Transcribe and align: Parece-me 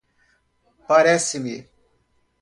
Parece-me 0.87 1.69